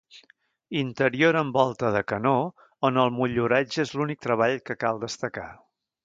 [0.79, 2.33] Interior amb volta de canó
[2.89, 5.47] on el motlluratge és l'únic treball que cal destacar.